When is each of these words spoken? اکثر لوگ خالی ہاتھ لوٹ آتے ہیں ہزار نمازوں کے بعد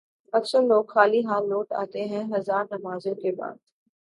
اکثر 0.33 0.61
لوگ 0.61 0.83
خالی 0.85 1.21
ہاتھ 1.25 1.45
لوٹ 1.45 1.71
آتے 1.73 2.03
ہیں 2.05 2.23
ہزار 2.33 2.63
نمازوں 2.71 3.15
کے 3.15 3.31
بعد 3.31 3.55